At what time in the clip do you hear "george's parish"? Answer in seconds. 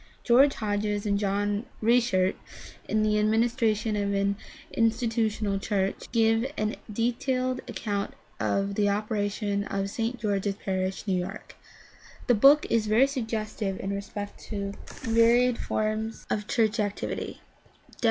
10.19-11.05